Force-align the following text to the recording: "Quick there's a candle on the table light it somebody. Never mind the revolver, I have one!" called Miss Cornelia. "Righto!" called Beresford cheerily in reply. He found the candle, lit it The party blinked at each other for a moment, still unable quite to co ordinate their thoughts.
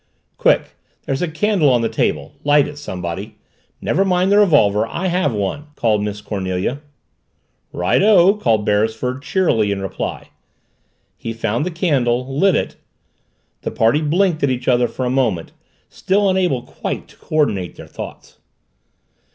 "Quick 0.39 0.71
there's 1.05 1.21
a 1.21 1.27
candle 1.27 1.69
on 1.69 1.81
the 1.81 1.87
table 1.87 2.33
light 2.43 2.67
it 2.67 2.79
somebody. 2.79 3.37
Never 3.79 4.03
mind 4.03 4.31
the 4.31 4.39
revolver, 4.39 4.87
I 4.87 5.05
have 5.09 5.31
one!" 5.31 5.67
called 5.75 6.01
Miss 6.01 6.21
Cornelia. 6.21 6.81
"Righto!" 7.71 8.33
called 8.33 8.65
Beresford 8.65 9.21
cheerily 9.21 9.71
in 9.71 9.79
reply. 9.79 10.29
He 11.17 11.33
found 11.33 11.67
the 11.67 11.69
candle, 11.69 12.35
lit 12.35 12.55
it 12.55 12.77
The 13.61 13.69
party 13.69 14.01
blinked 14.01 14.41
at 14.41 14.49
each 14.49 14.67
other 14.67 14.87
for 14.87 15.05
a 15.05 15.11
moment, 15.11 15.51
still 15.87 16.31
unable 16.31 16.63
quite 16.63 17.07
to 17.09 17.15
co 17.17 17.35
ordinate 17.35 17.75
their 17.75 17.85
thoughts. 17.85 18.39